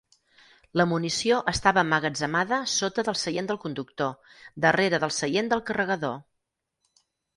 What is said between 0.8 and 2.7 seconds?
munició estava emmagatzemada